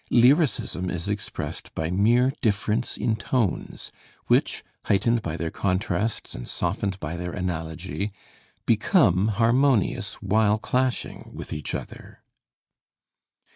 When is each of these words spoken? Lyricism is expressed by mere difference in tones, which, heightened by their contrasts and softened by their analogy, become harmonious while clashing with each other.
Lyricism 0.09 0.89
is 0.89 1.07
expressed 1.07 1.75
by 1.75 1.91
mere 1.91 2.33
difference 2.41 2.97
in 2.97 3.15
tones, 3.15 3.91
which, 4.25 4.63
heightened 4.85 5.21
by 5.21 5.37
their 5.37 5.51
contrasts 5.51 6.33
and 6.33 6.47
softened 6.47 6.99
by 6.99 7.15
their 7.15 7.33
analogy, 7.33 8.11
become 8.65 9.27
harmonious 9.27 10.15
while 10.15 10.57
clashing 10.57 11.29
with 11.35 11.53
each 11.53 11.75
other. 11.75 12.23